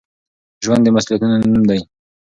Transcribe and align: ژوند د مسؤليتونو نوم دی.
ژوند 0.63 0.81
د 0.83 0.87
مسؤليتونو 0.95 1.35
نوم 1.51 1.63
دی. 1.69 1.79